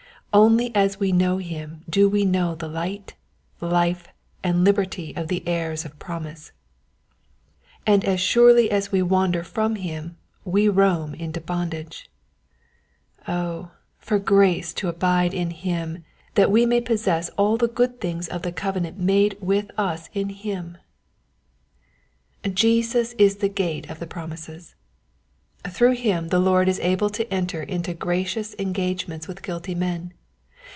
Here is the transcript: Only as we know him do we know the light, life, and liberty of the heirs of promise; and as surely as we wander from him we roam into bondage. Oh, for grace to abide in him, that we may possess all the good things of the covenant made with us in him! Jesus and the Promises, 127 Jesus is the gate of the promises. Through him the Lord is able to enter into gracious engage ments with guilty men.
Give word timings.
Only 0.33 0.73
as 0.73 0.97
we 0.97 1.11
know 1.11 1.39
him 1.39 1.81
do 1.89 2.07
we 2.07 2.23
know 2.23 2.55
the 2.55 2.69
light, 2.69 3.15
life, 3.59 4.07
and 4.41 4.63
liberty 4.63 5.13
of 5.13 5.27
the 5.27 5.45
heirs 5.45 5.83
of 5.83 5.99
promise; 5.99 6.53
and 7.85 8.05
as 8.05 8.21
surely 8.21 8.71
as 8.71 8.93
we 8.93 9.01
wander 9.01 9.43
from 9.43 9.75
him 9.75 10.15
we 10.45 10.69
roam 10.69 11.13
into 11.15 11.41
bondage. 11.41 12.09
Oh, 13.27 13.71
for 13.97 14.19
grace 14.19 14.71
to 14.75 14.87
abide 14.87 15.33
in 15.33 15.49
him, 15.49 16.05
that 16.35 16.49
we 16.49 16.65
may 16.65 16.79
possess 16.79 17.27
all 17.37 17.57
the 17.57 17.67
good 17.67 17.99
things 17.99 18.29
of 18.29 18.41
the 18.41 18.53
covenant 18.53 18.97
made 18.97 19.35
with 19.41 19.69
us 19.77 20.09
in 20.13 20.29
him! 20.29 20.77
Jesus 22.49 23.11
and 23.11 23.19
the 23.19 23.27
Promises, 23.35 23.35
127 23.35 23.35
Jesus 23.35 23.35
is 23.35 23.35
the 23.41 23.49
gate 23.49 23.89
of 23.89 23.99
the 23.99 24.07
promises. 24.07 24.75
Through 25.67 25.95
him 25.95 26.29
the 26.29 26.39
Lord 26.39 26.69
is 26.69 26.79
able 26.79 27.09
to 27.09 27.29
enter 27.33 27.61
into 27.61 27.93
gracious 27.93 28.55
engage 28.57 29.09
ments 29.09 29.27
with 29.27 29.43
guilty 29.43 29.75
men. 29.75 30.13